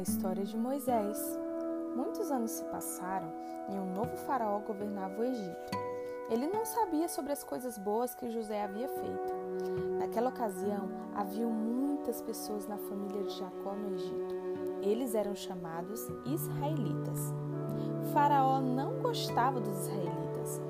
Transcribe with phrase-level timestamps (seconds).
[0.00, 1.18] História de Moisés.
[1.94, 3.32] Muitos anos se passaram
[3.68, 5.78] e um novo faraó governava o Egito.
[6.30, 9.34] Ele não sabia sobre as coisas boas que José havia feito.
[9.98, 14.34] Naquela ocasião, havia muitas pessoas na família de Jacó no Egito.
[14.82, 17.32] Eles eram chamados israelitas.
[18.02, 20.60] O faraó não gostava dos israelitas.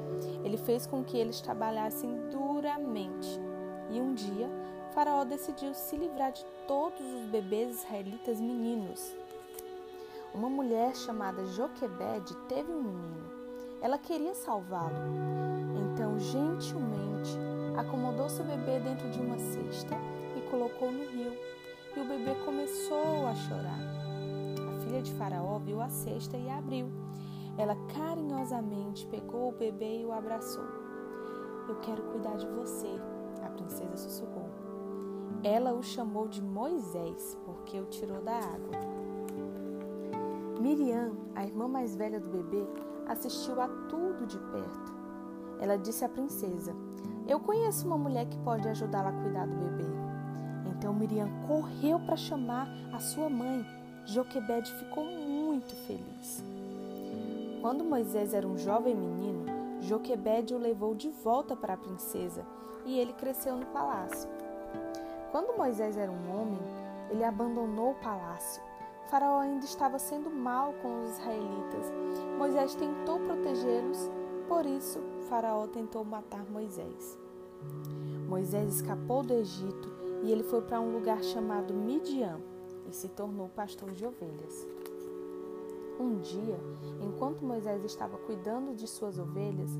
[0.44, 3.40] Ele fez com que eles trabalhassem duramente.
[3.90, 4.48] E um dia,
[4.88, 9.14] Faraó decidiu se livrar de todos os bebês israelitas meninos.
[10.34, 13.28] Uma mulher chamada Joquebede teve um menino.
[13.80, 14.96] Ela queria salvá-lo.
[15.92, 17.38] Então, gentilmente,
[17.76, 19.94] acomodou seu bebê dentro de uma cesta
[20.36, 21.32] e colocou no rio.
[21.96, 23.80] E o bebê começou a chorar.
[24.68, 26.90] A filha de Faraó viu a cesta e a abriu.
[27.56, 30.64] Ela carinhosamente pegou o bebê e o abraçou.
[31.68, 33.17] Eu quero cuidar de você.
[35.42, 38.98] Ela o chamou de Moisés, porque o tirou da água.
[40.60, 42.66] Miriam, a irmã mais velha do bebê,
[43.06, 44.94] assistiu a tudo de perto.
[45.60, 46.74] Ela disse à princesa:
[47.26, 49.88] Eu conheço uma mulher que pode ajudá-la a cuidar do bebê.
[50.66, 53.64] Então Miriam correu para chamar a sua mãe.
[54.04, 56.42] Joquebede ficou muito feliz.
[57.60, 59.44] Quando Moisés era um jovem menino,
[59.80, 62.44] Joquebede o levou de volta para a princesa
[62.84, 64.28] e ele cresceu no palácio.
[65.30, 66.60] Quando Moisés era um homem,
[67.10, 68.62] ele abandonou o palácio.
[69.04, 71.92] O faraó ainda estava sendo mal com os israelitas.
[72.38, 74.10] Moisés tentou protegê-los,
[74.48, 77.18] por isso Faraó tentou matar Moisés.
[78.26, 79.88] Moisés escapou do Egito
[80.22, 82.40] e ele foi para um lugar chamado Midian
[82.88, 84.66] e se tornou pastor de ovelhas.
[86.00, 86.58] Um dia,
[87.02, 89.70] enquanto Moisés estava cuidando de suas ovelhas,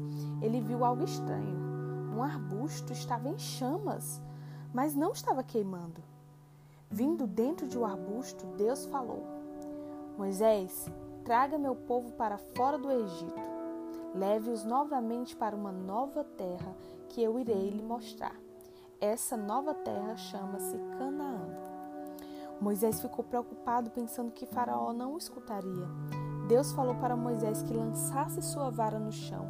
[0.42, 1.56] ele viu algo estranho.
[2.14, 4.20] Um arbusto estava em chamas
[4.72, 6.02] mas não estava queimando.
[6.90, 9.22] Vindo dentro de um arbusto, Deus falou:
[10.16, 10.86] Moisés,
[11.24, 13.58] traga meu povo para fora do Egito.
[14.14, 16.74] Leve-os novamente para uma nova terra
[17.08, 18.34] que eu irei lhe mostrar.
[19.00, 21.46] Essa nova terra chama-se Canaã.
[22.60, 25.86] Moisés ficou preocupado, pensando que Faraó não o escutaria.
[26.48, 29.46] Deus falou para Moisés que lançasse sua vara no chão.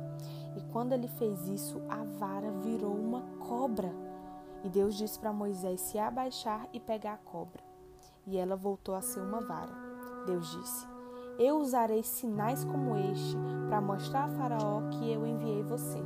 [0.56, 3.90] E quando ele fez isso, a vara virou uma cobra.
[4.64, 7.62] E Deus disse para Moisés se abaixar e pegar a cobra.
[8.26, 9.72] E ela voltou a ser uma vara.
[10.26, 10.86] Deus disse:
[11.38, 13.36] Eu usarei sinais como este
[13.68, 16.02] para mostrar a Faraó que eu enviei você.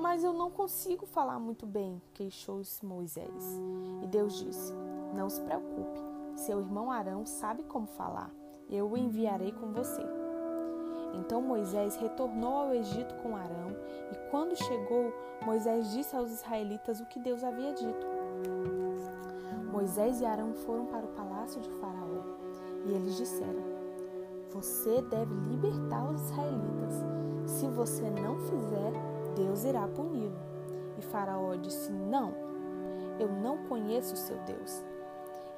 [0.00, 3.60] Mas eu não consigo falar muito bem, queixou-se Moisés.
[4.02, 4.72] E Deus disse:
[5.14, 6.00] Não se preocupe,
[6.34, 8.30] seu irmão Arão sabe como falar.
[8.68, 10.25] Eu o enviarei com você.
[11.18, 13.76] Então Moisés retornou ao Egito com Arão,
[14.12, 15.12] e quando chegou,
[15.44, 18.06] Moisés disse aos israelitas o que Deus havia dito.
[19.72, 22.22] Moisés e Arão foram para o palácio de Faraó,
[22.86, 23.62] e eles disseram:
[24.50, 26.94] Você deve libertar os israelitas.
[27.46, 28.92] Se você não fizer,
[29.36, 30.36] Deus irá puni-lo.
[30.98, 32.32] E Faraó disse: Não,
[33.18, 34.84] eu não conheço o seu Deus.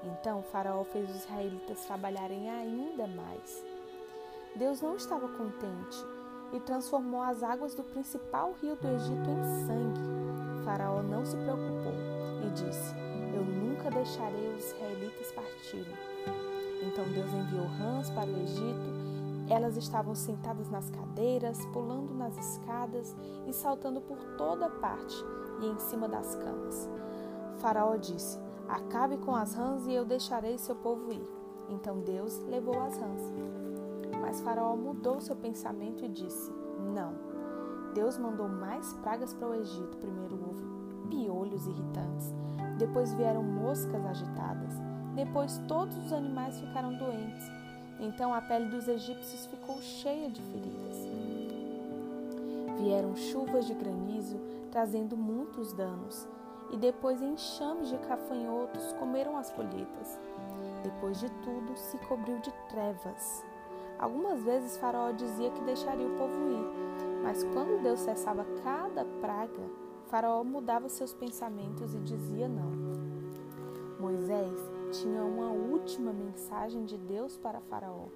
[0.03, 3.65] Então Faraó fez os israelitas trabalharem ainda mais.
[4.57, 6.05] Deus não estava contente
[6.53, 10.65] e transformou as águas do principal rio do Egito em sangue.
[10.65, 11.93] Faraó não se preocupou
[12.47, 12.95] e disse:
[13.35, 15.95] Eu nunca deixarei os israelitas partirem.
[16.83, 18.99] Então Deus enviou rãs para o Egito.
[19.51, 23.17] Elas estavam sentadas nas cadeiras, pulando nas escadas
[23.47, 25.17] e saltando por toda parte
[25.63, 26.89] e em cima das camas.
[27.59, 28.39] Faraó disse:
[28.69, 31.27] Acabe com as rãs e eu deixarei seu povo ir.
[31.71, 33.23] Então Deus levou as rãs.
[34.29, 36.53] Mas Faraó mudou seu pensamento e disse:
[36.95, 37.15] Não.
[37.95, 39.97] Deus mandou mais pragas para o Egito.
[39.97, 40.63] Primeiro houve
[41.09, 42.35] piolhos irritantes,
[42.77, 44.75] depois vieram moscas agitadas,
[45.15, 47.51] depois todos os animais ficaram doentes.
[47.99, 51.09] Então a pele dos egípcios ficou cheia de feridas.
[52.83, 54.39] Vieram chuvas de granizo,
[54.71, 56.29] trazendo muitos danos,
[56.71, 60.21] e depois enxames de cafanhotos comeram as colheitas.
[60.83, 63.43] Depois de tudo, se cobriu de trevas.
[63.99, 69.63] Algumas vezes Faraó dizia que deixaria o povo ir, mas quando Deus cessava cada praga,
[70.07, 72.71] Faraó mudava seus pensamentos e dizia não.
[73.99, 74.59] Moisés
[74.93, 78.07] tinha uma última mensagem de Deus para Faraó.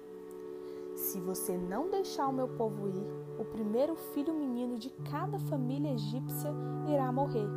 [0.95, 3.05] Se você não deixar o meu povo ir,
[3.39, 6.51] o primeiro filho menino de cada família egípcia
[6.87, 7.47] irá morrer.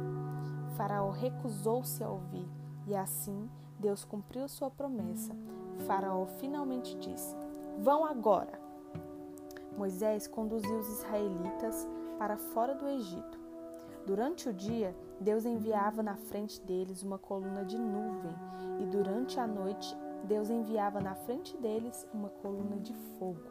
[0.76, 2.46] Faraó recusou-se a ouvir,
[2.86, 3.48] e assim
[3.78, 5.32] Deus cumpriu sua promessa.
[5.86, 7.36] Faraó finalmente disse:
[7.78, 8.58] Vão agora!
[9.76, 11.86] Moisés conduziu os israelitas
[12.18, 13.38] para fora do Egito.
[14.06, 18.34] Durante o dia, Deus enviava na frente deles uma coluna de nuvem,
[18.80, 23.42] e durante a noite, Deus enviava na frente deles uma coluna de fogo.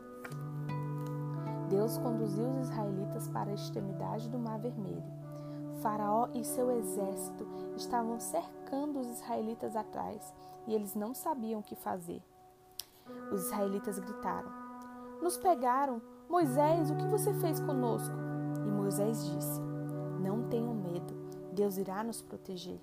[1.69, 5.03] Deus conduziu os israelitas para a extremidade do Mar Vermelho.
[5.81, 7.45] Faraó e seu exército
[7.75, 10.33] estavam cercando os israelitas atrás
[10.65, 12.23] e eles não sabiam o que fazer.
[13.31, 14.51] Os israelitas gritaram:
[15.21, 16.01] Nos pegaram!
[16.29, 18.15] Moisés, o que você fez conosco?
[18.65, 19.61] E Moisés disse:
[20.19, 21.13] Não tenham medo,
[21.53, 22.79] Deus irá nos proteger.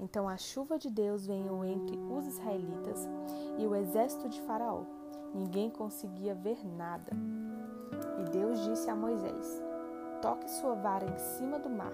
[0.00, 3.08] Então a chuva de Deus veio entre os israelitas
[3.58, 4.82] e o exército de Faraó.
[5.34, 7.12] Ninguém conseguia ver nada.
[8.20, 9.62] E Deus disse a Moisés:
[10.20, 11.92] Toque sua vara em cima do mar.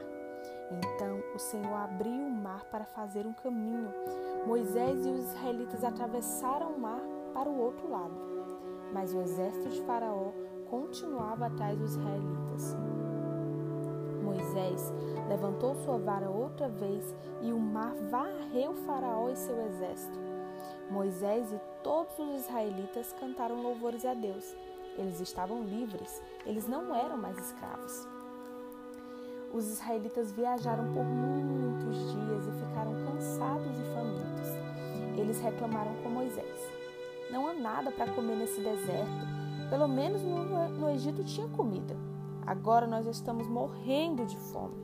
[0.71, 3.93] Então o Senhor abriu o mar para fazer um caminho.
[4.47, 7.01] Moisés e os israelitas atravessaram o mar
[7.39, 8.15] para o outro lado.
[8.93, 10.33] Mas o exército de Faraó
[10.69, 12.77] continuava atrás dos israelitas.
[14.25, 14.93] Moisés
[15.29, 20.19] levantou sua vara outra vez e o mar varreu Faraó e seu exército.
[20.91, 24.57] Moisés e todos os israelitas cantaram louvores a Deus.
[24.97, 28.09] Eles estavam livres, eles não eram mais escravos.
[29.55, 34.49] Os israelitas viajaram por muitos dias e ficaram cansados e famintos.
[35.17, 36.78] Eles reclamaram com Moisés:
[37.31, 39.39] Não há nada para comer nesse deserto
[39.69, 41.97] pelo menos no, no Egito tinha comida.
[42.47, 44.77] Agora nós estamos morrendo de fome.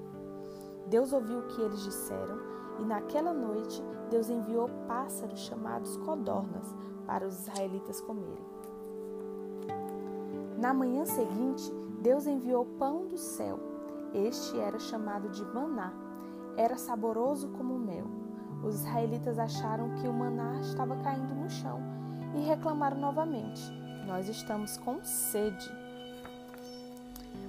[0.87, 2.39] Deus ouviu o que eles disseram
[2.79, 6.75] e naquela noite Deus enviou pássaros chamados codornas
[7.07, 8.45] para os israelitas comerem.
[10.59, 13.59] Na manhã seguinte, Deus enviou pão do céu.
[14.13, 15.93] Este era chamado de maná.
[16.57, 18.05] Era saboroso como mel.
[18.63, 22.04] Os israelitas acharam que o maná estava caindo no chão
[22.35, 23.63] e reclamaram novamente.
[24.07, 25.71] Nós estamos com sede.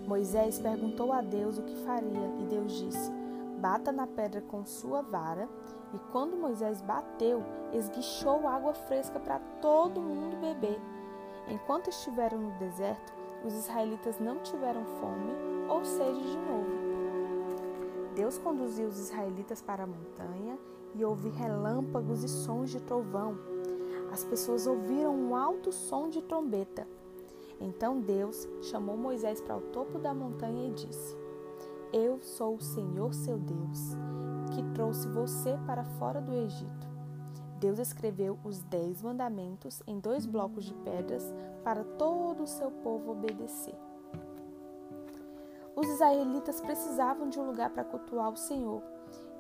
[0.07, 3.11] Moisés perguntou a Deus o que faria e Deus disse:
[3.59, 5.49] Bata na pedra com sua vara.
[5.93, 7.43] E quando Moisés bateu,
[7.73, 10.79] esguichou água fresca para todo mundo beber.
[11.47, 13.13] Enquanto estiveram no deserto,
[13.45, 15.31] os israelitas não tiveram fome
[15.69, 16.85] ou sede de novo.
[18.15, 20.57] Deus conduziu os israelitas para a montanha
[20.95, 23.37] e houve relâmpagos e sons de trovão
[24.15, 26.87] as pessoas ouviram um alto som de trombeta.
[27.59, 31.17] Então Deus chamou Moisés para o topo da montanha e disse:
[31.91, 33.97] Eu sou o Senhor seu Deus,
[34.53, 36.87] que trouxe você para fora do Egito.
[37.59, 43.11] Deus escreveu os dez mandamentos em dois blocos de pedras para todo o seu povo
[43.11, 43.75] obedecer.
[45.75, 48.81] Os israelitas precisavam de um lugar para cultuar o Senhor,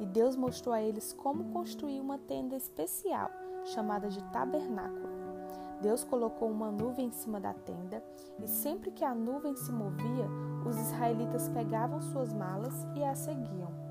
[0.01, 5.15] e Deus mostrou a eles como construir uma tenda especial chamada de tabernáculo.
[5.81, 8.03] Deus colocou uma nuvem em cima da tenda
[8.39, 10.27] e sempre que a nuvem se movia,
[10.65, 13.84] os israelitas pegavam suas malas e a seguiam.